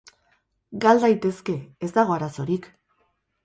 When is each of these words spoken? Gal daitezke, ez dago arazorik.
Gal 0.85 1.03
daitezke, 1.03 1.57
ez 1.89 1.93
dago 2.01 2.19
arazorik. 2.19 2.69